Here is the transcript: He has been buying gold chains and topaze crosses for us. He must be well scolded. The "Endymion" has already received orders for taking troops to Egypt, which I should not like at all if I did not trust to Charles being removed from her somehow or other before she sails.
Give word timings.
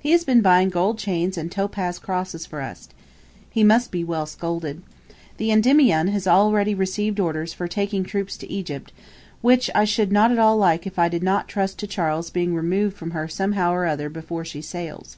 He 0.00 0.12
has 0.12 0.22
been 0.22 0.40
buying 0.40 0.68
gold 0.68 0.98
chains 1.00 1.36
and 1.36 1.50
topaze 1.50 1.98
crosses 2.00 2.46
for 2.46 2.60
us. 2.60 2.88
He 3.50 3.64
must 3.64 3.90
be 3.90 4.04
well 4.04 4.24
scolded. 4.24 4.82
The 5.36 5.50
"Endymion" 5.50 6.06
has 6.12 6.28
already 6.28 6.76
received 6.76 7.18
orders 7.18 7.52
for 7.52 7.66
taking 7.66 8.04
troops 8.04 8.36
to 8.36 8.48
Egypt, 8.48 8.92
which 9.40 9.70
I 9.74 9.82
should 9.84 10.12
not 10.12 10.30
like 10.30 10.36
at 10.36 10.38
all 10.44 10.62
if 10.64 10.96
I 10.96 11.08
did 11.08 11.24
not 11.24 11.48
trust 11.48 11.80
to 11.80 11.88
Charles 11.88 12.30
being 12.30 12.54
removed 12.54 12.96
from 12.96 13.10
her 13.10 13.26
somehow 13.26 13.72
or 13.72 13.84
other 13.84 14.08
before 14.08 14.44
she 14.44 14.62
sails. 14.62 15.16